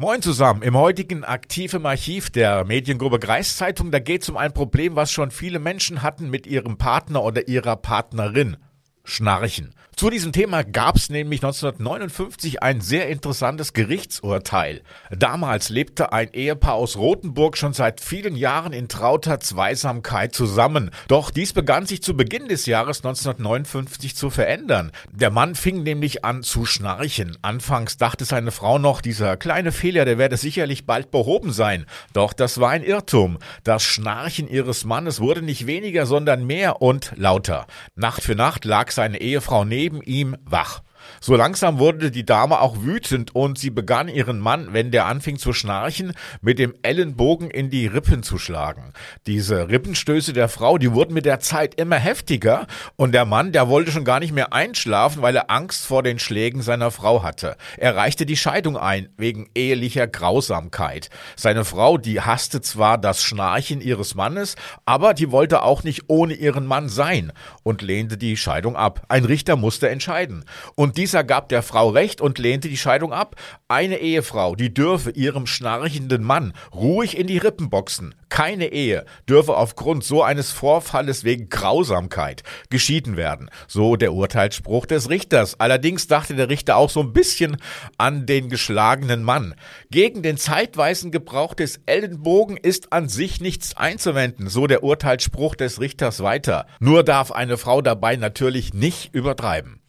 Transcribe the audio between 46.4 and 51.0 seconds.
mit dem Ellenbogen in die Rippen zu schlagen. Diese Rippenstöße der Frau, die